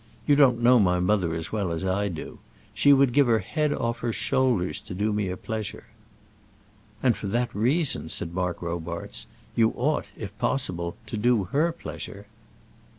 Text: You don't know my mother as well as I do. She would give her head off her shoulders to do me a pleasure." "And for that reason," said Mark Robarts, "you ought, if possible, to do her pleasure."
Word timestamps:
You 0.25 0.35
don't 0.35 0.63
know 0.63 0.79
my 0.79 0.99
mother 0.99 1.35
as 1.35 1.51
well 1.51 1.71
as 1.71 1.85
I 1.85 2.07
do. 2.07 2.39
She 2.73 2.91
would 2.91 3.13
give 3.13 3.27
her 3.27 3.37
head 3.37 3.71
off 3.71 3.99
her 3.99 4.11
shoulders 4.11 4.81
to 4.81 4.95
do 4.95 5.13
me 5.13 5.29
a 5.29 5.37
pleasure." 5.37 5.83
"And 7.03 7.15
for 7.15 7.27
that 7.27 7.53
reason," 7.53 8.09
said 8.09 8.33
Mark 8.33 8.63
Robarts, 8.63 9.27
"you 9.55 9.73
ought, 9.77 10.07
if 10.17 10.35
possible, 10.39 10.95
to 11.05 11.17
do 11.17 11.43
her 11.51 11.71
pleasure." 11.71 12.25